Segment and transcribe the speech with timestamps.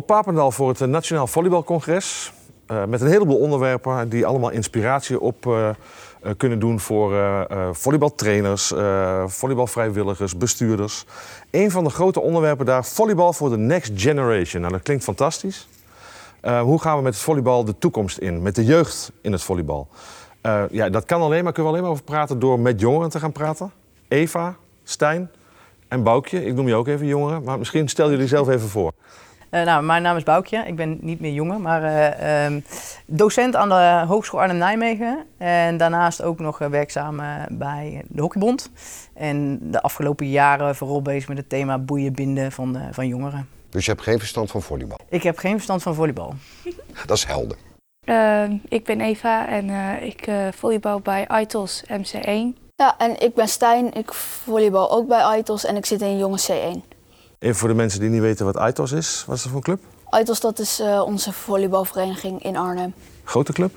[0.00, 2.32] Op Papendal voor het Nationaal Volleybalcongres.
[2.70, 5.68] Uh, met een heleboel onderwerpen die allemaal inspiratie op uh,
[6.22, 7.12] uh, kunnen doen voor
[7.72, 8.72] volleybaltrainers,
[9.26, 11.04] volleybalvrijwilligers, bestuurders.
[11.50, 14.60] Een van de grote onderwerpen daar, volleybal voor de next generation.
[14.60, 15.68] Nou, dat klinkt fantastisch.
[16.62, 18.42] hoe gaan we met het volleybal de toekomst in?
[18.42, 19.88] Met de jeugd in het volleybal?
[20.70, 23.18] ja, dat kan alleen maar, kunnen we alleen maar over praten door met jongeren te
[23.18, 23.72] gaan praten.
[24.08, 25.30] Eva, Stijn
[25.88, 26.44] en Boukje.
[26.44, 28.92] Ik noem je ook even jongeren, maar misschien stel jullie zelf even voor.
[29.50, 30.62] Uh, nou, mijn naam is Boukje.
[30.66, 32.64] Ik ben niet meer jongen, maar uh, um,
[33.06, 35.24] docent aan de Hogeschool Arnhem-Nijmegen.
[35.38, 38.70] En daarnaast ook nog werkzaam bij de Hockeybond.
[39.14, 43.48] En de afgelopen jaren vooral bezig met het thema boeien binden van, van jongeren.
[43.70, 44.98] Dus je hebt geen verstand van volleybal?
[45.08, 46.34] Ik heb geen verstand van volleybal.
[47.06, 47.56] Dat is helder.
[48.04, 49.70] Uh, ik ben Eva en
[50.02, 52.58] ik volleybal bij ITOS MC1.
[52.76, 53.92] Ja, en ik ben Stijn.
[53.94, 56.89] Ik volleybal ook bij ITOS en ik zit in jonge C1.
[57.40, 59.24] Even voor de mensen die niet weten wat ITOS is.
[59.26, 59.80] Wat is dat voor een club?
[60.20, 62.94] ITOS dat is uh, onze volleybalvereniging in Arnhem.
[63.24, 63.74] Grote club?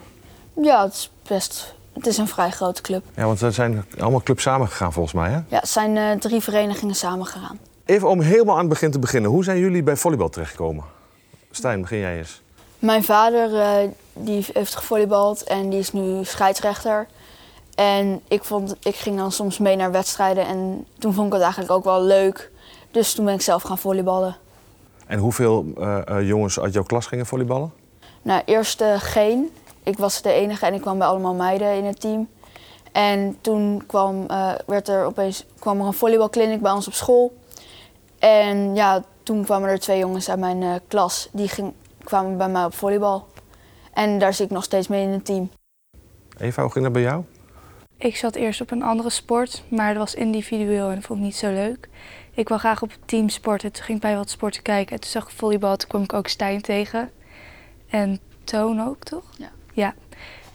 [0.62, 1.76] Ja, het is best...
[1.94, 3.04] Het is een vrij grote club.
[3.16, 5.36] Ja, want er zijn allemaal clubs samengegaan volgens mij, hè?
[5.36, 7.60] Ja, het zijn uh, drie verenigingen samengegaan.
[7.86, 9.32] Even om helemaal aan het begin te beginnen.
[9.32, 10.84] Hoe zijn jullie bij volleybal terechtgekomen?
[11.52, 12.42] Stijn, begin jij eens.
[12.80, 17.08] Mijn vader uh, die heeft gevolleybald en die is nu scheidsrechter.
[17.76, 21.42] En ik, vond, ik ging dan soms mee naar wedstrijden en toen vond ik het
[21.42, 22.52] eigenlijk ook wel leuk.
[22.94, 24.36] Dus toen ben ik zelf gaan volleyballen.
[25.08, 27.74] En hoeveel uh, uh, jongens uit jouw klas gingen volleyballen?
[28.22, 29.50] Nou, eerst uh, geen.
[29.84, 32.28] Ik was de enige en ik kwam bij allemaal meiden in het team.
[32.92, 34.28] En toen kwam,
[34.66, 37.34] werd er opeens, kwam er een volleybalkliniek bij ons op school.
[38.20, 41.30] En ja, toen kwamen er twee jongens uit mijn klas.
[41.32, 43.28] Die ging, kwamen bij mij op volleybal.
[43.94, 45.50] En daar zit ik nog steeds mee in het team.
[46.38, 47.24] Eva, hoe ging dat bij jou?
[47.98, 51.26] Ik zat eerst op een andere sport, maar dat was individueel en dat vond ik
[51.26, 51.90] niet zo leuk.
[52.36, 53.72] Ik wil graag op teamsporten.
[53.72, 54.96] Toen ging ik bij wat sporten kijken.
[54.96, 55.76] En toen zag ik volleybal.
[55.76, 57.12] Toen kwam ik ook Stijn tegen.
[57.90, 59.24] En Toon ook, toch?
[59.38, 59.52] Ja.
[59.74, 59.94] Ja.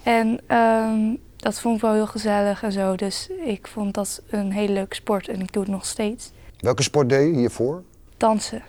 [0.03, 2.97] En um, dat vond ik wel heel gezellig en zo.
[2.97, 5.29] Dus ik vond dat een hele leuke sport.
[5.29, 6.31] En ik doe het nog steeds.
[6.61, 7.83] Welke sport deed je hiervoor?
[8.17, 8.63] Dansen.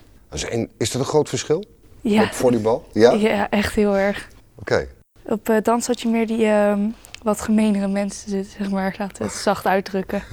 [0.78, 1.64] Is dat een groot verschil?
[2.02, 2.24] Ja.
[2.24, 2.88] Op volleybal?
[2.94, 3.12] Ja?
[3.30, 4.28] Ja, echt heel erg.
[4.56, 4.74] Oké.
[4.74, 4.88] Okay.
[5.24, 6.46] Op uh, dans had je meer die...
[6.46, 8.96] Um, wat gemeenere mensen zitten, zeg maar.
[8.98, 10.24] Laten we het zacht uitdrukken.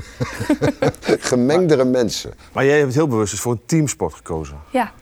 [1.30, 2.34] Gemengdere mensen.
[2.52, 4.60] Maar jij hebt heel bewust dus voor een teamsport gekozen.
[4.70, 4.92] Ja.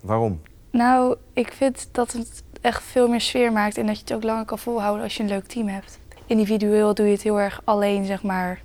[0.00, 0.40] Waarom?
[0.70, 4.22] Nou, ik vind dat het echt veel meer sfeer maakt en dat je het ook
[4.22, 5.98] langer kan volhouden als je een leuk team hebt.
[6.26, 8.62] Individueel doe je het heel erg alleen, zeg maar.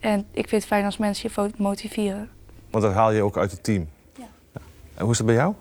[0.00, 2.30] En ik vind het fijn als mensen je motiveren.
[2.70, 3.88] Want dat haal je ook uit het team?
[4.16, 4.26] Ja.
[4.52, 4.60] ja.
[4.94, 5.54] En hoe is dat bij jou?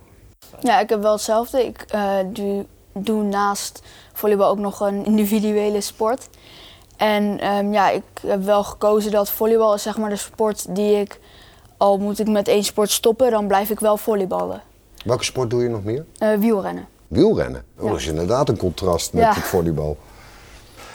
[0.60, 1.66] Ja, ik heb wel hetzelfde.
[1.66, 3.82] Ik uh, doe, doe naast
[4.14, 6.30] volleybal ook nog een individuele sport.
[6.98, 11.00] En um, ja, ik heb wel gekozen dat volleybal is zeg maar de sport die
[11.00, 11.20] ik,
[11.78, 14.62] al moet ik met één sport stoppen, dan blijf ik wel volleyballen.
[15.06, 16.06] Welke sport doe je nog meer?
[16.20, 16.88] Uh, wielrennen.
[17.08, 17.64] Wielrennen?
[17.78, 17.90] Oh, ja.
[17.90, 19.34] Dat is inderdaad een contrast met Ja.
[19.34, 19.98] het volleybal.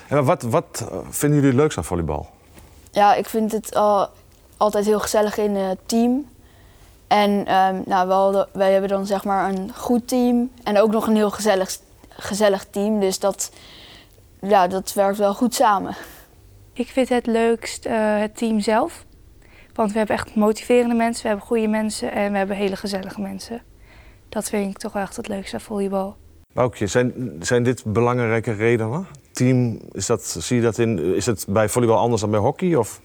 [0.09, 2.27] En wat, wat vinden jullie het leukst aan volleybal?
[2.91, 4.09] Ja, ik vind het al,
[4.57, 6.29] altijd heel gezellig in het team.
[7.07, 10.91] En um, nou, we hadden- wij hebben dan zeg maar een goed team en ook
[10.91, 11.77] nog een heel gezellig,
[12.09, 13.01] gezellig team.
[13.01, 13.51] Dus dat,
[14.41, 15.97] ja, dat werkt wel goed samen.
[16.73, 19.05] Ik vind het leukst eh, het team zelf.
[19.75, 23.21] Want we hebben echt motiverende mensen, we hebben goede mensen en we hebben hele gezellige
[23.21, 23.63] mensen.
[24.29, 26.17] Dat vind ik toch wel echt het leukste aan volleybal.
[26.53, 29.07] Boukje, zijn, zijn dit belangrijke redenen?
[29.33, 32.75] Team, is, dat, zie je dat in, is het bij volleybal anders dan bij hockey?
[32.75, 33.01] Of?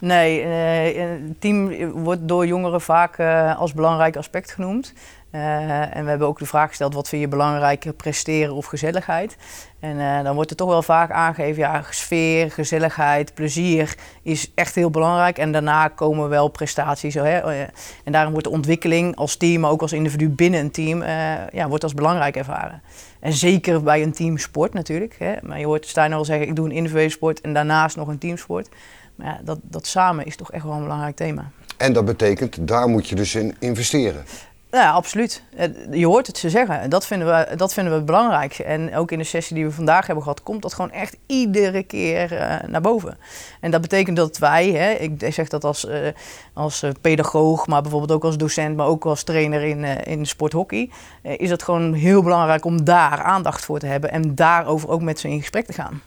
[0.00, 4.92] Nee, eh, een team wordt door jongeren vaak eh, als belangrijk aspect genoemd.
[5.30, 9.36] Eh, en we hebben ook de vraag gesteld, wat vind je belangrijker, presteren of gezelligheid?
[9.80, 14.74] En eh, dan wordt er toch wel vaak aangegeven, ja, sfeer, gezelligheid, plezier is echt
[14.74, 15.38] heel belangrijk.
[15.38, 17.14] En daarna komen wel prestaties.
[17.14, 17.38] Hè?
[17.38, 17.60] Eh,
[18.04, 21.48] En daarom wordt de ontwikkeling als team, maar ook als individu binnen een team, eh,
[21.52, 22.82] ja, wordt als belangrijk ervaren.
[23.20, 25.16] En zeker bij een teamsport natuurlijk.
[25.18, 25.34] Hè?
[25.42, 28.18] Maar je hoort Stijn al zeggen, ik doe een individuele sport en daarnaast nog een
[28.18, 28.68] teamsport.
[29.14, 31.50] Maar ja, dat, dat samen is toch echt wel een belangrijk thema.
[31.76, 34.24] En dat betekent, daar moet je dus in investeren.
[34.70, 35.42] Ja, absoluut.
[35.56, 36.90] Eh, Je hoort het ze zeggen.
[36.90, 38.58] Dat vinden, we, dat vinden we belangrijk.
[38.58, 41.82] En ook in de sessie die we vandaag hebben gehad, komt dat gewoon echt iedere
[41.82, 43.18] keer eh, naar boven.
[43.60, 46.08] En dat betekent dat wij, hè, ik zeg dat als, eh,
[46.52, 50.90] als pedagoog, maar bijvoorbeeld ook als docent, maar ook als trainer in, in sporthockey,
[51.22, 55.18] is het gewoon heel belangrijk om daar aandacht voor te hebben en daarover ook met
[55.18, 56.02] ze in gesprek te gaan.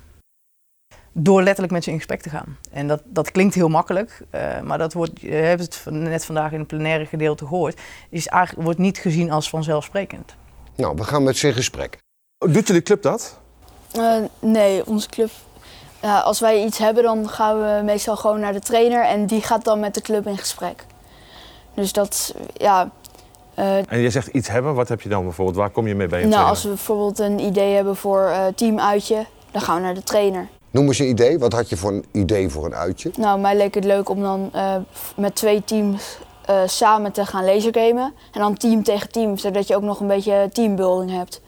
[1.13, 2.57] Door letterlijk met ze in gesprek te gaan.
[2.71, 6.51] En dat, dat klinkt heel makkelijk, eh, maar dat wordt, je hebt het net vandaag
[6.51, 7.79] in het plenaire gedeelte gehoord,
[8.09, 10.35] is eigenlijk, wordt niet gezien als vanzelfsprekend.
[10.75, 11.97] Nou, we gaan met ze in gesprek.
[12.37, 13.39] Doet jullie club dat?
[13.91, 15.29] Eh, nee, onze club.
[16.01, 19.41] Ja, als wij iets hebben, dan gaan we meestal gewoon naar de trainer en die
[19.41, 20.85] gaat dan met de club in gesprek.
[21.73, 22.89] Dus dat, ja,
[23.55, 25.57] Eh, En je zegt iets hebben, wat heb je dan bijvoorbeeld?
[25.57, 26.49] Waar kom je mee bij een nou, trainer?
[26.49, 30.47] als we bijvoorbeeld een idee hebben voor eh teamuitje, dan gaan we naar de trainer.
[30.71, 31.39] Noem eens een idee.
[31.39, 33.11] Wat had je voor een idee voor een uitje?
[33.17, 34.75] Nou, mij leek het leuk om dan eh,
[35.15, 38.13] met twee teams eh, samen te gaan lasergamen.
[38.31, 41.41] En dan team tegen team, zodat je ook nog een beetje teambuilding hebt.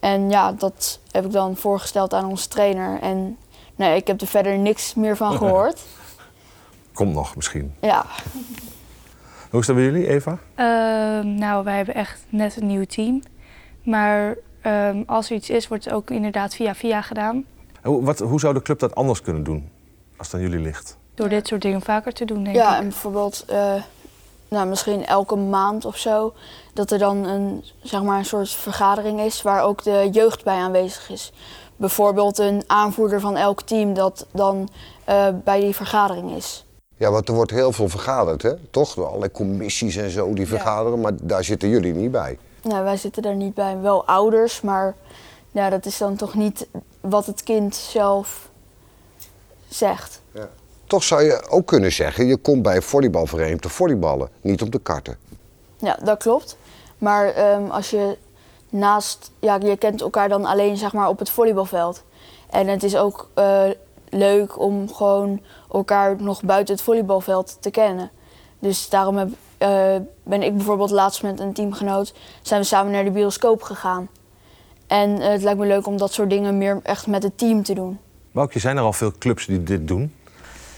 [0.00, 3.00] En ja, dat heb ik dan voorgesteld aan onze trainer.
[3.00, 3.36] En
[3.76, 5.80] nee, ik heb er verder niks meer van gehoord.
[6.92, 7.74] Komt nog misschien.
[7.80, 8.06] Ja,
[9.50, 10.38] Hoe is dat bij jullie, Eva?
[10.54, 13.22] Ehm, nou, wij hebben echt net een nieuw team.
[13.82, 17.44] Maar ehm, als er iets is, wordt het ook inderdaad via via gedaan.
[17.88, 19.70] Hoe, wat, hoe zou de club dat anders kunnen doen?
[20.16, 20.96] Als het aan jullie ligt.
[21.14, 22.82] Door dit soort dingen vaker te doen, denk ja ik.
[22.82, 23.74] en bijvoorbeeld eh,
[24.48, 26.32] nou, misschien elke maand of zo...
[26.72, 30.54] dat er dan een, zeg maar, een soort vergadering is waar ook de jeugd bij
[30.56, 31.32] aanwezig is.
[31.76, 34.68] Bijvoorbeeld een aanvoerder van elk team dat dan
[35.04, 36.66] eh, bij die vergadering is.
[36.96, 38.54] Ja, want er wordt heel veel vergaderd, hè?
[38.70, 38.94] Toch?
[38.94, 42.38] Door allerlei commissies en zo die vergaderen, maar daar zitten jullie niet bij.
[42.62, 44.94] Nou, wij zitten daar niet bij, wel ouders, maar
[45.58, 46.66] ja, dat is dan toch niet
[47.00, 48.50] wat het kind zelf
[49.68, 50.20] zegt.
[50.86, 54.70] Toch zou je ook kunnen zeggen, je komt bij een volleybalvereniging te volleyballen, niet om
[54.70, 55.16] te karten.
[55.78, 56.56] Ja, dat klopt.
[56.98, 58.16] Maar ehm, als je
[58.70, 62.02] naast, ja, je kent elkaar dan alleen zeg maar op het volleybalveld.
[62.50, 63.64] En het is ook eh,
[64.08, 65.40] leuk om gewoon
[65.72, 68.10] elkaar nog buiten het volleybalveld te kennen.
[68.58, 69.28] Dus daarom heb,
[69.58, 74.08] eh, ben ik bijvoorbeeld laatst met een teamgenoot, zijn we samen naar de bioscoop gegaan.
[74.88, 77.62] En eh, het lijkt me leuk om dat soort dingen meer echt met het team
[77.62, 77.98] te doen.
[78.32, 80.12] Boukje, zijn er al veel clubs die dit doen?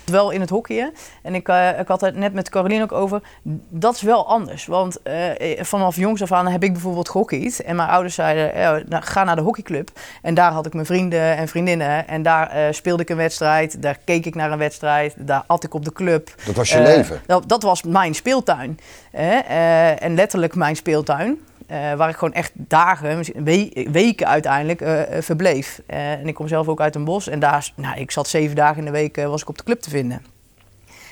[0.04, 0.92] Wel in het hockeyen.
[1.22, 3.22] En ik, eh, ik had het net met Caroline ook over.
[3.68, 4.66] Dat is wel anders.
[4.66, 7.60] Want eh, vanaf jongs af aan heb ik bijvoorbeeld gehockeyd.
[7.62, 9.90] En mijn ouders zeiden, ja, nou, ga naar de hockeyclub.
[10.22, 12.08] En daar had ik mijn vrienden en vriendinnen.
[12.08, 13.82] En daar eh, speelde ik een wedstrijd.
[13.82, 15.14] Daar keek ik naar een wedstrijd.
[15.18, 16.34] Daar at ik op de club.
[16.46, 17.20] Dat was je leven.
[17.26, 18.78] Dat, dat was mijn speeltuin.
[19.10, 19.38] hè.
[19.38, 21.38] Eh, en letterlijk mijn speeltuin.
[21.70, 25.81] Eh, waar ik gewoon echt dagen, we- weken uiteindelijk eh, eh, verbleef.
[25.87, 27.28] En ik kom zelf ook uit een bos.
[27.28, 29.81] En daar, nou, ik zat zeven dagen in de week was ik op de club
[29.81, 30.22] te vinden.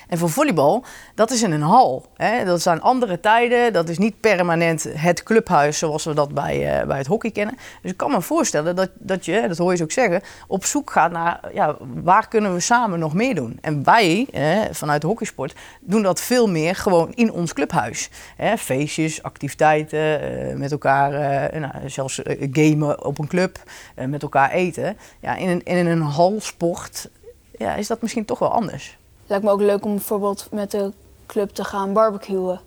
[0.09, 0.83] En voor volleybal,
[1.15, 2.05] dat is in een hal.
[2.15, 2.45] Hè?
[2.45, 3.73] Dat zijn andere tijden.
[3.73, 7.55] Dat is niet permanent het clubhuis zoals we dat bij, eh, bij het hockey kennen.
[7.81, 10.65] Dus ik kan me voorstellen dat, dat je, dat hoor je ze ook zeggen, op
[10.65, 13.57] zoek gaat naar ja, waar kunnen we samen nog meer doen.
[13.61, 14.27] En wij,
[14.71, 18.09] vanuit de hockeysport, doen dat veel meer gewoon in ons clubhuis.
[18.35, 18.57] Hè?
[18.57, 22.21] Feestjes, activiteiten, eh, met elkaar, eh, nou, zelfs
[22.51, 23.63] gamen op een club,
[23.95, 24.97] met elkaar eten.
[25.19, 27.09] Ja, in, een, in een halsport
[27.57, 28.98] ja, is dat misschien toch wel anders.
[29.29, 30.91] Lijkt me ook leuk om bijvoorbeeld met de
[31.25, 32.59] club te gaan barbecuen.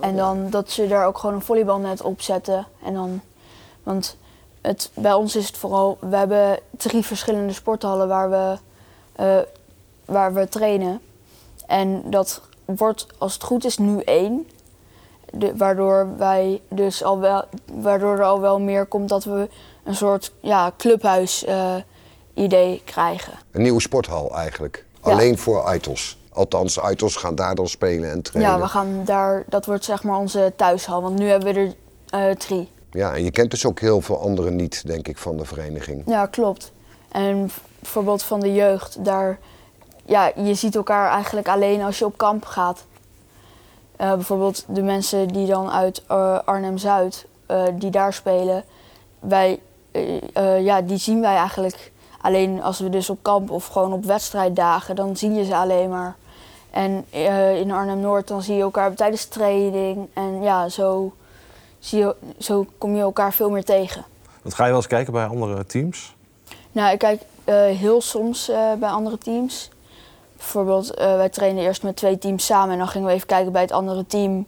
[0.00, 2.66] En dan dat ze daar ook gewoon een volleybalnet op zetten.
[2.84, 3.20] En dan,
[3.82, 4.16] want
[4.60, 8.58] het, bij ons is het vooral, we hebben drie verschillende sporthallen waar we,
[9.12, 9.38] eh,
[10.04, 11.00] waar we trainen.
[11.66, 14.48] En dat wordt, als het goed is, nu één.
[15.32, 19.48] De, waardoor, wij dus al wel, waardoor er al wel meer komt dat we
[19.84, 21.74] een soort ja, clubhuis eh,
[22.34, 23.32] idee krijgen.
[23.50, 24.88] Een nieuwe sporthal eigenlijk.
[25.00, 26.18] Alleen voor idols.
[26.32, 28.52] Althans, idols gaan daar dan spelen en trainen.
[28.52, 31.74] Ja, we gaan daar, dat wordt zeg maar onze thuishal, want nu hebben we er
[32.28, 32.68] eh, drie.
[32.90, 36.02] Ja, en je kent dus ook heel veel anderen niet, denk ik, van de vereniging.
[36.06, 36.72] Ja, klopt.
[37.08, 37.50] En
[37.80, 39.38] bijvoorbeeld van de jeugd, daar,
[40.04, 42.84] ja, je ziet elkaar eigenlijk alleen als je op kamp gaat.
[43.96, 47.26] Eh, bijvoorbeeld de mensen die dan uit eh, Arnhem-Zuid,
[47.74, 48.64] die daar spelen,
[49.20, 49.60] wij,
[50.60, 51.89] ja, die zien wij eigenlijk
[52.20, 55.90] alleen als we dus op kamp of gewoon op wedstrijddagen, dan zie je ze alleen
[55.90, 56.16] maar.
[56.70, 61.12] En eh, in Arnhem-Noord dan zie je elkaar tijdens training en ja, zo,
[61.78, 64.04] zie je, zo kom je elkaar veel meer tegen.
[64.42, 66.14] Want ga je wel eens kijken bij andere teams?
[66.72, 69.70] Nou, ik kijk eh, heel soms eh, bij andere teams.
[70.36, 73.62] Bijvoorbeeld, wij trainen eerst met twee teams samen en dan gingen we even kijken bij
[73.62, 74.46] het andere team.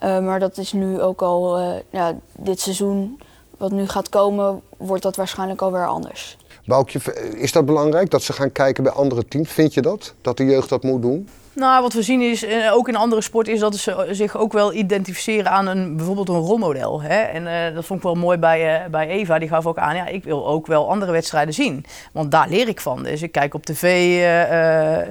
[0.00, 1.58] Maar dat is nu ook al,
[1.90, 3.20] ja, dit seizoen
[3.56, 6.36] wat nu gaat komen, wordt dat waarschijnlijk alweer anders.
[7.34, 9.50] Is dat belangrijk dat ze gaan kijken bij andere teams?
[9.50, 10.14] Vind je dat?
[10.20, 11.28] Dat de jeugd dat moet doen?
[11.56, 14.52] Nou, wat we zien is, eh, ook in andere sporten, is dat ze zich ook
[14.52, 17.02] wel identificeren aan een, bijvoorbeeld een rolmodel.
[17.02, 17.18] Hè?
[17.20, 19.38] En eh, dat vond ik wel mooi bij, eh, bij Eva.
[19.38, 21.84] Die gaf ook aan, ja, ik wil ook wel andere wedstrijden zien.
[22.12, 23.02] Want daar leer ik van.
[23.02, 23.84] Dus ik kijk op tv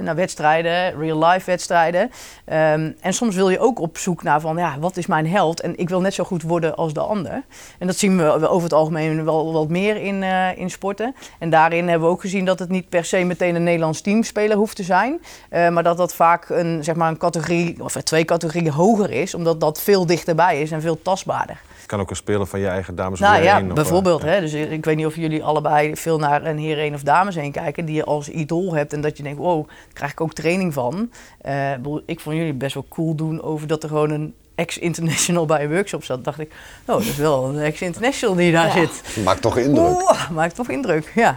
[0.01, 2.11] naar wedstrijden, real-life wedstrijden.
[2.45, 5.61] Ehm, en soms wil je ook op zoek naar van, ja, wat is mijn held?
[5.61, 7.43] En ik wil net zo goed worden als de ander.
[7.79, 10.23] En dat zien we over het algemeen wel wat meer in,
[10.55, 11.15] in sporten.
[11.39, 14.57] En daarin hebben we ook gezien dat het niet per se meteen een Nederlands teamspeler
[14.57, 15.21] hoeft te zijn.
[15.49, 19.33] maar dat dat vaak een, zeg maar een categorie, of twee categorieën hoger is.
[19.33, 21.57] Omdat dat veel dichterbij is en veel tastbaarder.
[21.77, 24.23] Het kan ook een speler van je eigen dames of Nou ja, één of, bijvoorbeeld.
[24.23, 27.01] eh, Hè, dus ik weet niet of jullie allebei veel naar een heer 1 of
[27.03, 27.85] dames heen kijken.
[27.85, 28.93] Die je als idool hebt.
[28.93, 31.09] En dat je denkt, wow, daar krijg ik ook training van.
[31.41, 34.33] Eh, ik bedoel, ik vond jullie best wel cool doen over dat er gewoon een
[34.55, 36.51] ex-international bij een workshop zat, dacht ik,
[36.81, 38.71] oh, dat is wel een ex-international die daar Ja.
[38.73, 39.23] zit.
[39.23, 40.01] Maakt toch indruk.
[40.01, 41.35] Oeh, maakt toch indruk, ja.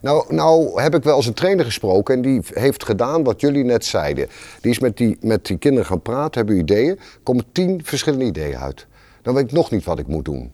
[0.00, 3.64] Nou, nou heb ik wel eens een trainer gesproken en die heeft gedaan wat jullie
[3.64, 4.28] net zeiden.
[4.60, 6.98] Die is met die, met die kinderen gaan praten, hebben ideeën.
[7.22, 8.86] Komen tien verschillende ideeën uit.
[9.22, 10.52] Dan weet ik nog niet wat ik moet doen.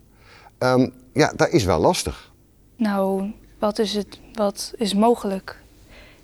[0.57, 2.31] Ehm, ja, dat is wel lastig.
[2.75, 5.57] Nou, wat is, het, wat is mogelijk?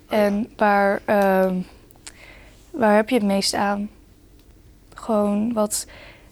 [0.08, 1.60] En waar, ehm,
[2.70, 3.90] waar heb je het meest aan?
[4.94, 5.86] Gewoon wat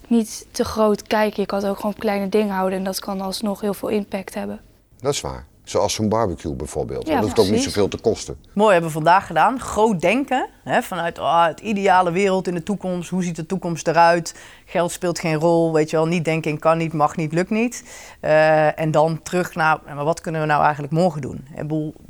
[0.06, 1.40] niet te groot kijken.
[1.40, 3.88] Je kan het ook gewoon op kleine dingen houden en dat kan alsnog heel veel
[3.88, 4.60] impact hebben.
[5.00, 5.46] Dat is waar.
[5.64, 7.06] Zoals zo'n barbecue bijvoorbeeld.
[7.06, 8.36] Ja, dat hoeft ook niet zoveel te kosten.
[8.52, 9.60] Mooi hebben we vandaag gedaan.
[9.60, 10.48] Groot denken.
[10.64, 13.10] Hè, vanuit ah, het ideale wereld in de toekomst.
[13.10, 14.34] Hoe ziet de toekomst eruit?
[14.64, 15.72] Geld speelt geen rol.
[15.72, 17.84] Weet je wel, niet denken kan niet, mag niet, lukt niet.
[18.20, 21.46] Eh, en dan terug naar, maar wat kunnen we nou eigenlijk morgen doen?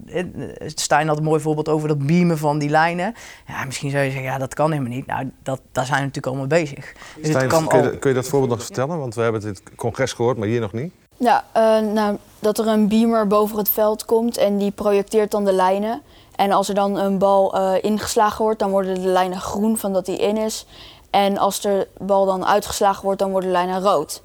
[0.06, 0.24] Eh,
[0.66, 3.14] Stijn had een mooi voorbeeld over dat beamen van die lijnen.
[3.46, 5.06] Ja, misschien zou je zeggen, ja, dat kan helemaal niet.
[5.06, 6.92] Nou, dat, daar zijn we natuurlijk allemaal bezig.
[7.16, 7.98] Dus Stijn, het kan kun, je, al.
[7.98, 8.98] kun je dat voorbeeld nog vertellen?
[8.98, 10.92] Want we hebben het in het congres gehoord, maar hier nog niet.
[11.22, 15.44] Ja, eh, nou, dat er een beamer boven het veld komt en die projecteert dan
[15.44, 16.02] de lijnen.
[16.36, 19.92] En als er dan een bal eh, ingeslagen wordt, dan worden de lijnen groen van
[19.92, 20.66] dat die in is.
[21.10, 24.22] En als de bal dan uitgeslagen wordt, dan worden de lijnen rood.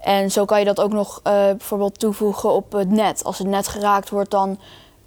[0.00, 3.24] En zo kan je dat ook nog eh, bijvoorbeeld toevoegen op het net.
[3.24, 4.58] Als het net geraakt wordt, dan,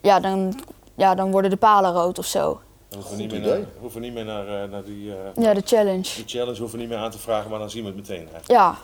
[0.02, 0.60] ja, dan,
[0.96, 2.60] ja, dan worden de palen rood of zo.
[2.88, 5.54] Dan hoeven we niet meer naar, hoeven niet meer naar, eh, naar die, eh, Ja,
[5.54, 6.02] de challenge.
[6.16, 8.28] die challenge hoeven we niet meer aan te vragen, maar dan zien we het meteen.
[8.46, 8.76] Ja,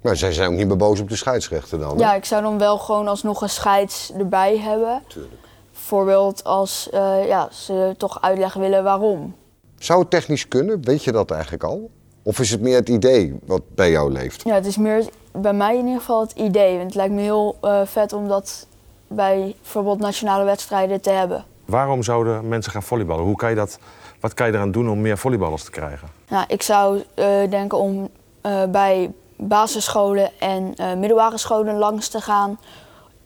[0.00, 1.96] Maar zij zijn ook niet meer boos op de scheidsrechter dan.
[1.96, 2.02] hè?
[2.02, 5.02] ja, ik zou dan wel gewoon alsnog een scheids erbij hebben.
[5.08, 5.34] Tuurlijk.
[5.72, 9.34] Bijvoorbeeld als eh, ja, ze toch uitleg willen waarom.
[9.78, 10.84] Zou het technisch kunnen?
[10.84, 11.90] Weet je dat eigenlijk al?
[12.22, 14.42] Of is het meer het idee wat bij jou leeft?
[14.44, 16.72] Ja, het is meer bij mij in ieder geval het idee.
[16.72, 18.66] Want het lijkt me heel eh, vet om dat
[19.08, 21.44] bij bijvoorbeeld nationale wedstrijden te hebben.
[21.64, 23.24] Waarom zouden mensen gaan volleyballen?
[23.24, 23.78] Hoe kan je dat,
[24.20, 26.08] wat kan je eraan doen om meer volleyballers te krijgen?
[26.28, 28.08] Nou, ik zou eh, denken om
[28.40, 32.58] eh, bij basisscholen en eh, middelbare scholen langs te gaan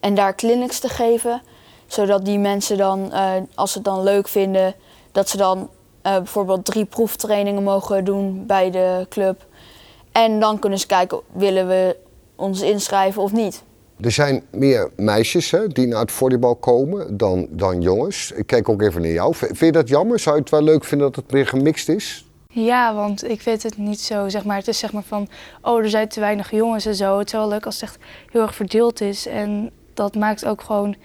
[0.00, 1.42] en daar clinics te geven.
[1.87, 4.75] Zodat die mensen dan, eh, als ze het dan leuk vinden,
[5.12, 5.68] dat ze dan
[6.02, 9.47] eh, bijvoorbeeld drie proeftrainingen mogen doen bij de club.
[10.12, 11.97] En dan kunnen ze kijken, willen we
[12.37, 13.62] ons inschrijven of niet.
[14.00, 18.33] Er zijn meer meisjes hè, die naar het volleybal komen dan, dan jongens.
[18.33, 19.35] Ik kijk ook even naar jou.
[19.35, 20.18] Vind je dat jammer?
[20.18, 22.26] Zou je het wel leuk vinden dat het meer gemixt is?
[22.57, 25.29] Ja, want ik vind het niet zo, zeg maar, het is zeg maar van,
[25.61, 27.19] oh, er zijn te weinig jongens en zo.
[27.19, 27.99] Het is wel leuk als het echt
[28.31, 29.27] heel erg verdeeld is.
[29.27, 30.97] En dat maakt ook gewoon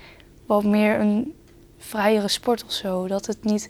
[0.45, 1.35] wat meer een
[1.77, 3.07] vrijere sport of zo.
[3.07, 3.69] Dat het niet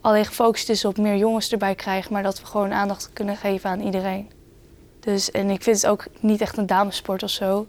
[0.00, 3.70] alleen gefocust is op meer jongens erbij krijgen, maar dat we gewoon aandacht kunnen geven
[3.70, 4.30] aan iedereen.
[5.00, 7.66] Dus, en ik vind het ook niet echt een damesport of zo.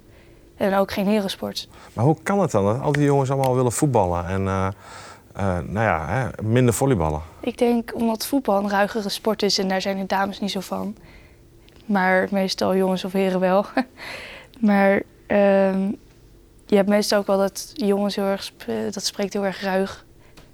[0.58, 1.68] En ook geen herensport.
[1.94, 4.68] Maar hoe kan het dan al die jongens allemaal willen voetballen en eh,
[5.44, 7.22] nou ja, minder volleyballen?
[7.40, 10.60] Ik denk omdat voetbal een ruigere sport is en daar zijn de dames niet zo
[10.60, 10.96] van.
[11.86, 13.66] Maar meestal jongens of heren wel.
[14.60, 15.92] maar ehm,
[16.66, 18.52] je hebt meestal ook wel dat jongens heel erg,
[18.92, 20.06] dat spreekt heel erg ruig.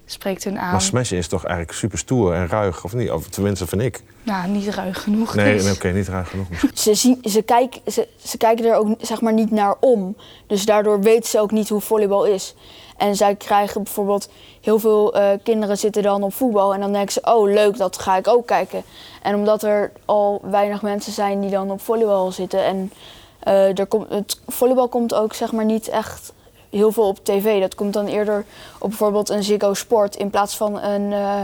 [0.06, 0.70] Spreekt hun aan.
[0.70, 3.10] Maar smashen is toch eigenlijk super stoer en ruig, of niet?
[3.10, 4.02] Of tenminste, vind ik.
[4.22, 5.34] Nou, niet ruig genoeg.
[5.34, 5.64] Nee, dus.
[5.64, 6.46] nee, oké, niet ruig genoeg.
[6.74, 10.16] Ze, zien, ze, kijken, ze, ze kijken er ook zeg maar, niet naar om.
[10.46, 12.54] Dus daardoor weten ze ook niet hoe volleybal is.
[12.96, 14.28] En zij krijgen bijvoorbeeld
[14.60, 16.74] heel veel eh, kinderen zitten dan op voetbal.
[16.74, 18.82] En dan denken ze, oh leuk, dat ga ik ook kijken.
[19.22, 22.64] En omdat er al weinig mensen zijn die dan op volleybal zitten.
[22.64, 22.92] En
[23.38, 26.32] eh, er komt, het volleybal komt ook zeg maar niet echt
[26.72, 27.60] heel veel op tv.
[27.60, 28.44] Dat komt dan eerder
[28.78, 31.42] op bijvoorbeeld een Ziggo Sport in plaats van een eh,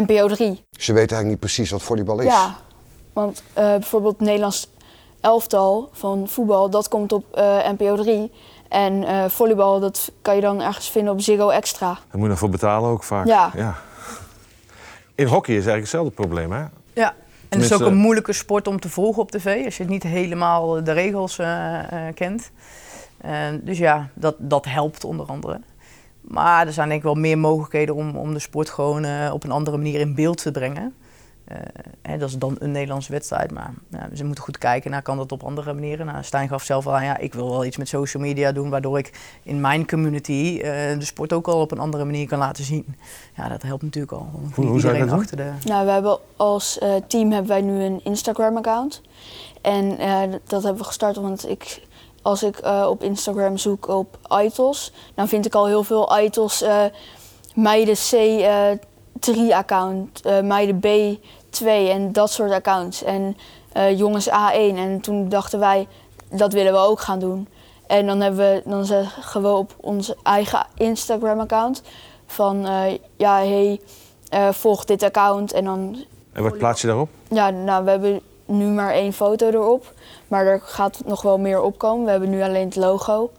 [0.00, 0.64] NPO 3.
[0.70, 2.26] Ze weten eigenlijk niet precies wat volleybal is.
[2.26, 2.56] Ja,
[3.12, 4.68] want eh, bijvoorbeeld het Nederlands
[5.20, 8.32] elftal van voetbal, dat komt op eh, NPO 3.
[8.68, 11.86] En eh, volleybal, dat kan je dan ergens vinden op Ziggo Extra.
[11.86, 13.26] Daar moet je nog voor betalen ook vaak.
[13.26, 13.50] Ja.
[15.14, 16.64] In hockey is eigenlijk hetzelfde probleem, hè?
[16.92, 17.14] Ja,
[17.48, 20.02] en het is ook een moeilijke sport om te volgen op tv als je niet
[20.02, 21.40] helemaal de regels
[22.14, 22.50] kent.
[23.22, 25.60] En dus ja, dat, dat helpt onder andere.
[26.20, 29.44] Maar er zijn denk ik wel meer mogelijkheden om, om de sport gewoon eh, op
[29.44, 30.94] een andere manier in beeld te brengen.
[31.44, 31.56] Eh,
[32.02, 35.16] hè, dat is dan een Nederlandse wedstrijd, maar ja, ze moeten goed kijken naar kan
[35.16, 36.06] dat op andere manieren.
[36.06, 38.70] Nou, Stijn gaf zelf al aan, ja, ik wil wel iets met social media doen,
[38.70, 42.38] waardoor ik in mijn community eh, de sport ook al op een andere manier kan
[42.38, 42.96] laten zien.
[43.36, 44.28] Ja, dat helpt natuurlijk al.
[44.32, 45.18] Hoe- hoe zou je iedereen dat doen?
[45.18, 45.50] achter de...
[45.68, 49.00] Nou, we hebben als eh, team hebben wij nu een Instagram-account.
[49.62, 51.82] En eh, dat hebben we gestart, want ik,
[52.22, 56.62] als ik eh, op Instagram zoek op idols, dan vind ik al heel veel idols
[56.62, 56.84] eh
[57.54, 63.02] meiden C3-account, eh meiden B2 en dat soort accounts.
[63.02, 63.36] En
[63.96, 64.76] jongens A1.
[64.76, 65.88] En toen dachten wij,
[66.30, 67.48] dat willen we ook gaan doen.
[67.86, 71.82] En dan, hebben we, dan zeggen we op ons eigen Instagram-account
[72.26, 72.66] van,
[73.16, 73.80] ja, hey,
[74.52, 75.52] volg dit account.
[75.52, 77.08] En dan En wat plaats je daarop?
[77.28, 79.92] ja, nou, we hebben nu maar één foto erop.
[80.28, 82.04] Maar er gaat nog wel meer opkomen.
[82.04, 83.30] We hebben nu alleen het logo.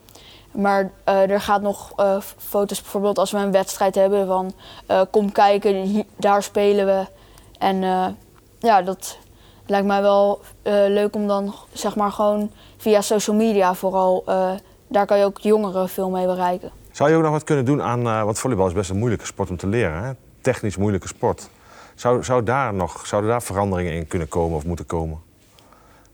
[0.54, 4.54] Maar eh, er gaat nog eh, foto's, bijvoorbeeld als we een wedstrijd hebben van
[4.86, 7.06] eh, kom kijken, daar spelen we.
[7.60, 7.82] En
[8.60, 9.18] ja, dat
[9.66, 10.42] lijkt mij wel
[10.88, 14.24] leuk om dan zeg maar gewoon via social media vooral,
[14.88, 16.72] daar kan je ook jongeren veel mee bereiken.
[16.92, 19.50] Zou je ook nog wat kunnen doen aan, want volleybal is best een moeilijke sport
[19.50, 21.50] om te leren, technisch moeilijke sport.
[22.04, 25.20] Zou, zou daar nog, zouden daar veranderingen in kunnen komen of moeten komen?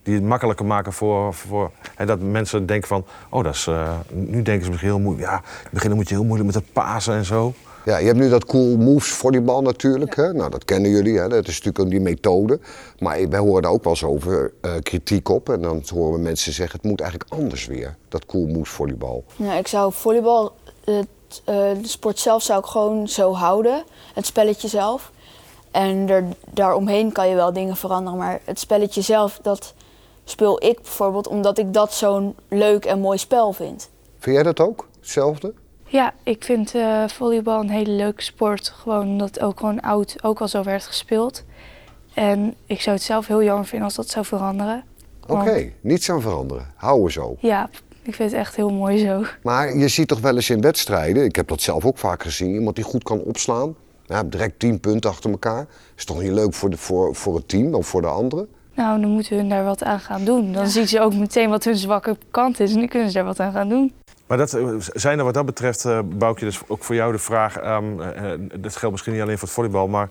[0.03, 3.97] Die het makkelijker maken voor, voor hè, dat mensen denken van, oh dat is, eh,
[4.09, 5.27] nu denken ze misschien heel moeilijk.
[5.29, 7.53] Ja, in het begin moet je heel moeilijk met het pasen en zo.
[7.85, 10.15] Ja, je hebt nu dat cool moves volleybal natuurlijk.
[10.15, 10.33] Hè?
[10.33, 11.17] Nou, dat kennen jullie.
[11.17, 11.27] Hè?
[11.27, 12.59] Dat is natuurlijk ook die methode.
[12.99, 15.49] Maar wij horen daar ook wel eens over eh, kritiek op.
[15.49, 17.95] En dan horen we mensen zeggen, het moet eigenlijk anders weer.
[18.09, 19.23] Dat cool moves volleybal.
[19.35, 21.07] Ja, ik zou volleybal, het,
[21.45, 23.83] eh, de sport zelf zou ik gewoon zo houden.
[24.13, 25.11] Het spelletje zelf.
[25.71, 26.23] En er,
[26.53, 28.19] daaromheen kan je wel dingen veranderen.
[28.19, 29.73] Maar het spelletje zelf, dat
[30.23, 33.89] speel ik bijvoorbeeld omdat ik dat zo'n leuk en mooi spel vind.
[34.19, 34.87] Vind jij dat ook?
[34.99, 35.53] Hetzelfde?
[35.85, 38.69] Ja, ik vind eh, volleybal een hele leuke sport.
[38.69, 41.43] Gewoon omdat het ook gewoon oud ook al zo werd gespeeld.
[42.13, 44.83] En ik zou het zelf heel jammer vinden als dat zou veranderen.
[45.27, 46.73] Oké, Want- niets aan veranderen.
[46.75, 47.35] Houden zo.
[47.39, 47.69] Ja,
[48.01, 49.23] ik vind het echt heel mooi zo.
[49.43, 52.53] Maar je ziet toch wel eens in wedstrijden, ik heb dat zelf ook vaak gezien,
[52.53, 53.75] iemand die goed kan opslaan.
[54.09, 55.67] Ja, direct tien punten achter elkaar.
[55.95, 58.47] Is toch niet leuk voor, de, voor, voor het team of voor de anderen?
[58.73, 60.53] Nou, dan moeten hun daar wat aan gaan doen.
[60.53, 63.25] Dan zien ze ook meteen wat hun zwakke kant is en dan kunnen ze daar
[63.25, 63.93] wat aan gaan doen.
[64.27, 67.17] Maar dat, eh, zijn er wat dat betreft, eh Boukje, dus ook voor jou de
[67.17, 67.57] vraag...
[67.57, 70.09] ehm, eh, eh, dat geldt misschien niet alleen voor het volleybal, maar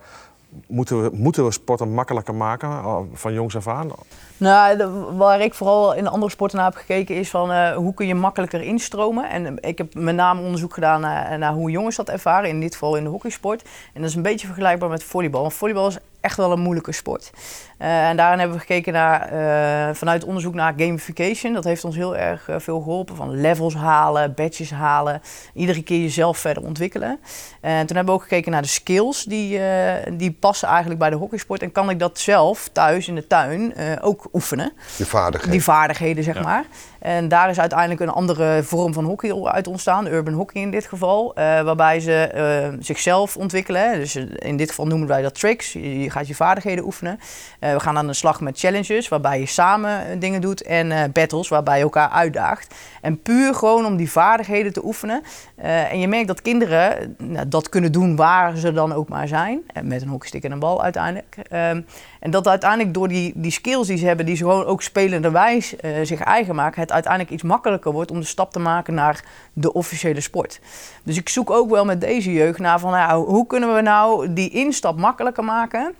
[0.66, 3.90] moeten we, moeten sporten makkelijker maken eh, van jongs af aan?
[4.36, 8.06] Nou, waar ik vooral in andere sporten naar heb gekeken is van eh, hoe kun
[8.06, 9.30] je makkelijker instromen.
[9.30, 12.60] En eh, ik heb met name onderzoek gedaan naar, naar hoe jongens dat ervaren, in
[12.60, 13.62] dit geval in de hockeysport.
[13.94, 15.40] En dat is een beetje vergelijkbaar met volleybal.
[15.40, 17.30] Want volleybal is echt wel een moeilijke sport.
[17.78, 21.52] Eh, en daarin hebben we gekeken naar, eh, vanuit onderzoek naar gamification.
[21.52, 23.16] Dat heeft ons heel erg eh, veel geholpen.
[23.16, 25.20] Van levels halen, badges halen,
[25.54, 27.18] iedere keer jezelf verder ontwikkelen.
[27.61, 31.11] En toen hebben we ook gekeken naar de skills die, eh, die passen eigenlijk bij
[31.11, 31.62] de hockeysport.
[31.62, 34.72] En kan ik dat zelf thuis in de tuin eh, ook oefenen.
[34.96, 35.50] Je vaardigheden.
[35.52, 36.42] Die vaardigheden, zeg Ja.
[36.42, 36.64] maar.
[36.98, 40.87] En daar is uiteindelijk een andere vorm van hockey uit ontstaan, urban hockey in dit
[40.87, 43.98] geval, eh, waarbij ze zichzelf ontwikkelen.
[43.98, 45.72] Dus in dit geval noemen wij dat tricks.
[45.72, 47.20] Je, je je vaardigheden oefenen.
[47.59, 50.92] Eh, we gaan aan de slag met challenges, waarbij je samen eh, dingen doet, en
[50.92, 52.74] eh, battles, waarbij je elkaar uitdaagt.
[53.00, 55.22] En puur gewoon om die vaardigheden te oefenen.
[55.57, 59.61] En je merkt dat kinderen nou, dat kunnen doen waar ze dan ook maar zijn.
[59.83, 61.37] Met een hockeystick en een bal uiteindelijk.
[61.48, 61.81] Ehm,
[62.20, 65.74] en dat uiteindelijk door die, die skills die ze hebben, die ze gewoon ook spelenderwijs
[66.02, 69.72] zich eigen maken, het uiteindelijk iets makkelijker wordt om de stap te maken naar de
[69.72, 70.61] officiële sport.
[71.02, 74.33] Dus ik zoek ook wel met deze jeugd naar van nou, hoe kunnen we nou
[74.33, 75.94] die instap makkelijker maken.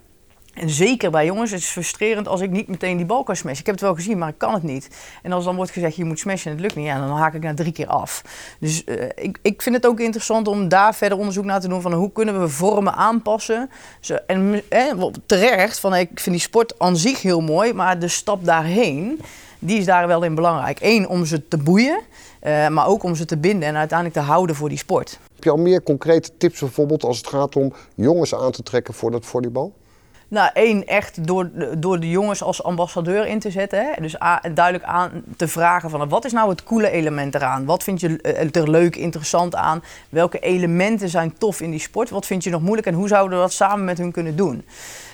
[0.59, 3.61] En zeker bij jongens, het is frustrerend als ik niet meteen die bal kan smashen.
[3.61, 4.89] Ik heb het wel gezien, maar ik kan het niet.
[5.23, 7.43] En als dan wordt gezegd, je moet smashen en het lukt niet, dan haak ik
[7.43, 8.23] na drie keer af.
[8.61, 11.81] Dus eh, ik, ik vind het ook interessant om daar verder onderzoek naar te doen
[11.81, 13.71] van hoe kunnen we vormen aanpassen.
[14.01, 18.09] Zo, en eh, terecht, van, ik vind die sport aan zich heel mooi, maar de
[18.09, 19.21] stap daarheen,
[19.59, 20.79] die is daar wel in belangrijk.
[20.81, 22.01] Eén, om ze te boeien,
[22.41, 25.19] eh, maar ook om ze te binden en uiteindelijk te houden voor die sport.
[25.35, 28.95] Heb je al meer concrete tips bijvoorbeeld als het gaat om jongens aan te trekken
[28.95, 29.73] voor dat volleybal?
[30.31, 33.85] Nou, één, echt door, door de jongens als ambassadeur in te zetten.
[33.85, 34.01] Hè?
[34.01, 34.17] Dus
[34.55, 37.65] duidelijk aan te vragen van wat is nou het coole element eraan?
[37.65, 39.83] Wat vind je eh, er leuk, interessant aan?
[40.09, 42.11] Welke elementen zijn tof in die sport?
[42.11, 44.65] Wat vind je nog moeilijk en hoe zouden we dat samen met hun kunnen doen?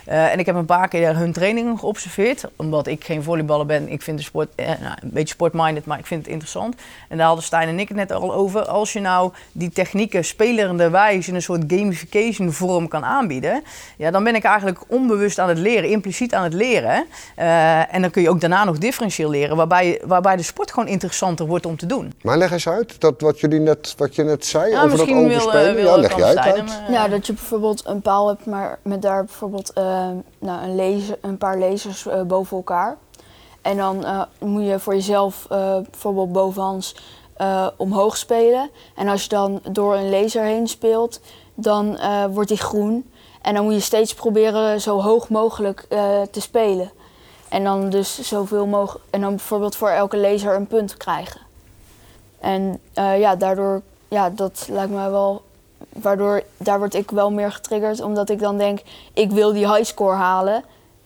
[0.06, 2.44] Eh, en ik heb een paar keer hun trainingen geobserveerd.
[2.56, 3.88] Omdat ik geen volleyballer ben.
[3.88, 6.74] Ik vind de sport eh, nou, een beetje sportminded, maar ik vind het interessant.
[7.08, 8.66] En daar hadden Stijn en ik het net al over.
[8.66, 13.62] Als je nou die technieken spelenderwijs in een soort gamification vorm kan aanbieden.
[13.96, 17.06] Ja, dan ben ik eigenlijk onbewust aan het leren, impliciet aan het leren.
[17.36, 19.56] Eh, en dan kun je ook daarna nog differentieel leren.
[19.56, 22.12] Waarbij, waarbij de sport gewoon interessanter wordt om te doen.
[22.22, 25.06] Maar leg eens uit, dat wat, jullie net, wat je net zei Ja, over dat
[25.06, 25.74] wil, eh, overspelen.
[25.74, 26.82] wil ja, leg Stijn uit.
[26.88, 29.93] Ja, dat je bijvoorbeeld een paal hebt, maar met daar bijvoorbeeld eh,
[30.38, 32.96] nou, een, een paar lasers eh, boven elkaar.
[33.62, 36.96] En dan eh, moet je voor jezelf eh, bijvoorbeeld bovenhands
[37.76, 38.70] omhoog spelen.
[38.94, 41.20] En als je dan door een laser heen speelt,
[41.54, 41.98] dan
[42.30, 43.10] wordt die groen.
[43.42, 45.86] En dan moet je steeds proberen zo hoog mogelijk
[46.30, 46.90] te spelen.
[47.48, 49.04] En dan dus zoveel mogelijk.
[49.10, 51.40] En dan bijvoorbeeld voor elke laser een punt krijgen.
[52.38, 55.42] En ja, daardoor, ja, dat lijkt mij wel.
[55.92, 58.80] Waardoor, daar word ik wel meer getriggerd, omdat ik dan denk,
[59.12, 60.64] ik wil die highscore halen.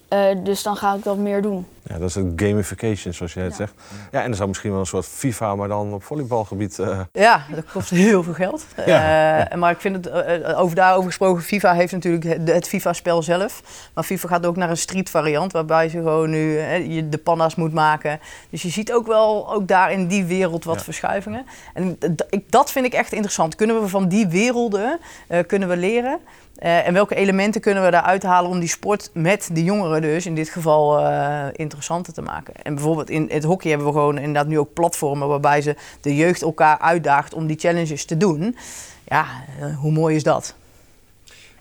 [0.08, 1.66] eh, dus dan ga ik dat meer doen.
[1.88, 3.59] Ja, dat is een gamification, zoals jij het Ja.
[3.59, 3.72] zegt.
[4.11, 6.79] Ja, en er zou misschien wel een soort FIFA, maar dan op volleybalgebied.
[6.79, 8.66] eh, Ja, dat kost heel veel geld.
[8.87, 9.48] Ja.
[9.48, 13.22] Eh, maar ik vind het, eh, over daarover gesproken, FIFA heeft natuurlijk het, het FIFA-spel
[13.22, 13.62] zelf.
[13.94, 16.59] Maar FIFA gaat ook naar een street variant, waarbij ze gewoon nu
[16.94, 18.20] je de panda's moet maken.
[18.51, 20.83] Dus je ziet ook wel, ook daar in die wereld wat Ja.
[20.83, 21.46] verschuivingen.
[21.74, 21.98] En
[22.31, 23.55] ik, dat vind ik echt interessant.
[23.55, 24.98] Kunnen we van die werelden,
[25.46, 26.18] kunnen we leren?
[26.58, 30.26] Eh, en welke elementen kunnen we daaruit halen om die sport met de jongeren dus
[30.26, 32.54] in dit geval eh, interessanter te maken?
[32.62, 36.16] En bijvoorbeeld in het hockey hebben we gewoon inderdaad nu ook platformen waarbij ze de
[36.16, 38.56] jeugd elkaar uitdaagt om die challenges te doen.
[39.04, 39.26] Ja,
[39.60, 40.54] eh, hoe mooi is dat?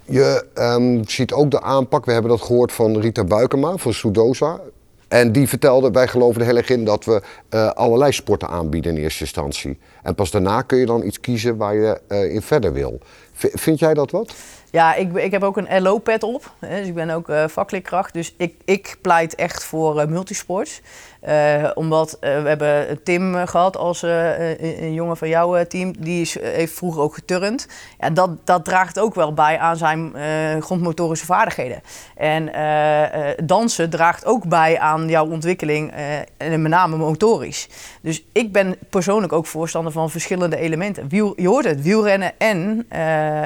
[0.05, 4.59] Je ehm, ziet ook de aanpak, we hebben dat gehoord van Rita Buikema van Sudosa.
[5.07, 7.21] En die vertelde, wij geloven er heel erg in dat we
[7.73, 9.79] allerlei sporten aanbieden in eerste instantie.
[10.03, 11.99] En pas daarna kun je dan iets kiezen waar je
[12.31, 12.99] in verder wil.
[13.33, 14.33] Vind jij dat wat?
[14.77, 16.51] Ja, ik, ik heb ook een LO-pad op.
[16.59, 18.13] Hè, dus ik ben ook vakleerkracht.
[18.13, 20.81] Dus ik, ik pleit echt voor eh, multisports.
[21.21, 25.93] Eh, omdat we hebben Tim eh, gehad als een, een jongen van jouw team.
[25.99, 27.67] Die is, heeft vroeger ook geturnd.
[27.99, 30.13] Ja, dat, dat draagt ook wel bij aan zijn
[30.61, 31.81] grondmotorische vaardigheden.
[32.15, 32.51] En
[33.45, 35.91] dansen draagt ook bij aan jouw ontwikkeling.
[36.37, 37.69] en met name motorisch.
[38.01, 41.09] Dus ik ben persoonlijk ook voorstander van verschillende elementen.
[41.09, 42.87] Wiel, je hoort het, wielrennen en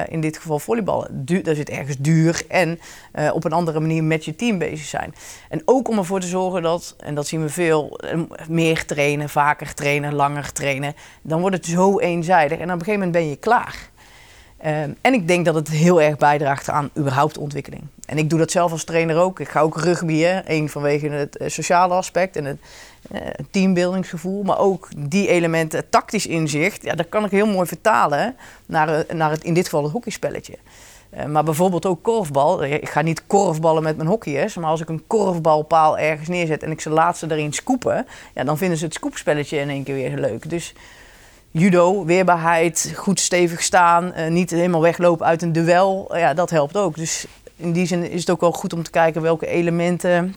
[0.08, 1.21] in dit geval volleyballen.
[1.24, 2.80] Du daar zit ergens duur en
[3.12, 5.14] eh, op een andere manier met je team bezig zijn.
[5.48, 9.28] En ook om ervoor te zorgen dat, en dat zien we veel, eh, meer trainen,
[9.28, 10.94] vaker trainen, langer trainen.
[11.22, 13.90] Dan wordt het zo eenzijdig en op een gegeven moment ben je klaar.
[14.62, 17.82] Ehm, en ik denk dat het heel erg bijdraagt aan überhaupt ontwikkeling.
[18.06, 19.40] En ik doe dat zelf als trainer ook.
[19.40, 20.42] Ik ga ook rugbyen.
[20.46, 22.58] Eén vanwege het eh, sociale aspect en het
[23.10, 24.42] eh, teambuildingsgevoel.
[24.42, 26.82] Maar ook die elementen, tactisch inzicht.
[26.82, 29.92] Ja, dat kan ik heel mooi vertalen naar, eh, naar het, in dit geval het
[29.92, 30.58] hockeyspelletje.
[31.12, 32.64] Eh, maar bijvoorbeeld ook korfbal.
[32.64, 34.56] Ik ga niet korfballen met mijn hockeyers.
[34.56, 38.06] Maar als ik een korfbalpaal ergens neerzet en ik ze laatste erin scoopen.
[38.34, 40.50] Ja, dan vinden ze het scoopspelletje in één keer weer leuk.
[40.50, 40.74] Dus
[41.52, 46.50] judo, weerbaarheid, goed stevig staan, eh, niet helemaal weglopen uit een duel, eh, ja, dat
[46.50, 46.96] helpt ook.
[46.96, 50.34] Dus in die zin is het ook wel goed om te kijken welke elementen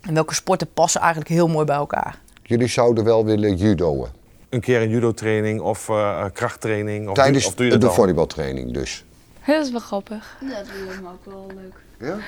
[0.00, 2.18] en welke sporten passen eigenlijk heel mooi bij elkaar.
[2.42, 4.08] Jullie zouden wel willen judoën.
[4.48, 7.08] een keer een judo-training of eh, krachttraining.
[7.08, 9.04] Of Tijdens doe, of doe je dat de volleybaltraining dus.
[9.46, 10.36] Dat is wel grappig.
[10.40, 11.74] Ja, dat lijkt me ook wel leuk.
[12.08, 12.18] Ja?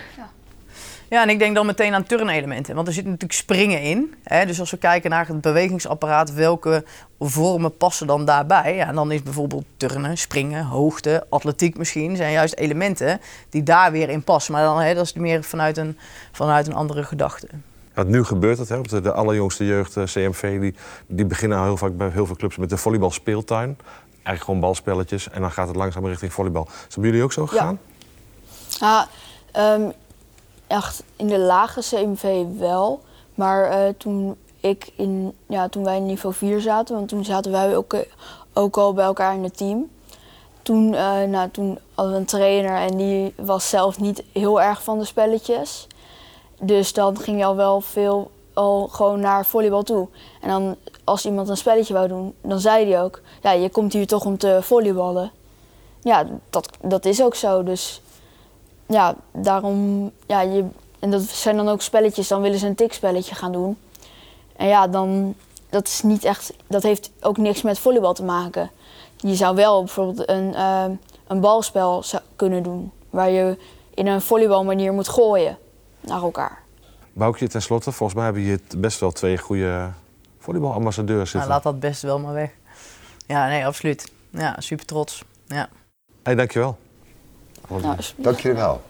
[1.08, 4.14] Ja, en ik denk dan meteen aan turnelementen, want er zit natuurlijk springen in.
[4.22, 4.46] Hè?
[4.46, 6.84] Dus als we kijken naar het bewegingsapparaat, welke
[7.18, 8.76] vormen passen dan daarbij?
[8.76, 14.08] Ja, dan is bijvoorbeeld turnen, springen, hoogte, atletiek misschien, zijn juist elementen die daar weer
[14.08, 14.52] in passen.
[14.52, 15.98] Maar dan, hè, dat is meer vanuit een,
[16.32, 17.48] vanuit een andere gedachte.
[17.94, 20.74] Want nu gebeurt het, hè, op de, de allerjongste jeugd, eh, CMV, die,
[21.06, 23.76] die beginnen heel vaak bij heel veel clubs met de volleybalspeeltuin.
[24.24, 26.68] Eigenlijk gewoon balspelletjes en dan gaat het langzaam richting volleybal.
[26.88, 27.78] Zijn jullie ook zo gegaan?
[28.68, 29.08] Ja,
[29.52, 29.90] ehm,
[30.66, 33.02] echt in de lage CMV wel.
[33.34, 37.52] Maar eh, toen, ik in, ja, toen wij in niveau 4 zaten, want toen zaten
[37.52, 38.00] wij ook, eh,
[38.52, 39.90] ook al bij elkaar in het team.
[40.62, 44.82] Toen, eh, nou, toen hadden we een trainer en die was zelf niet heel erg
[44.82, 45.86] van de spelletjes.
[46.60, 50.08] Dus dan ging je al wel veel al gewoon naar volleybal toe.
[50.40, 53.20] En dan als iemand een spelletje wou doen, dan zei hij ook...
[53.42, 55.30] Ja, je komt hier toch om te volleyballen.
[56.02, 57.62] Ja, dat, dat is ook zo.
[57.62, 58.02] Dus
[58.86, 60.64] ja, daarom, ja, je,
[60.98, 63.76] en dat zijn dan ook spelletjes, dan willen ze een tikspelletje gaan doen.
[64.56, 65.34] En ja, dan,
[65.70, 68.70] dat is niet echt, dat heeft ook niks met volleybal te maken.
[69.16, 70.84] Je zou wel bijvoorbeeld een, eh,
[71.26, 72.02] een balspel
[72.36, 73.56] kunnen doen, waar je
[73.94, 75.58] in een volleybalmanier moet gooien
[76.00, 76.63] naar elkaar.
[77.14, 79.90] Boukje, tenslotte, volgens mij hebben je best wel twee goede
[80.38, 81.50] volleybalambassadeurs Nou, zitten.
[81.50, 82.50] laat dat best wel maar weg.
[83.26, 84.12] Ja, nee, absoluut.
[84.30, 85.24] Ja, super trots.
[85.46, 85.68] Ja.
[86.22, 86.78] Hey, dankjewel.
[87.68, 88.82] Nou, is- Dank jullie wel.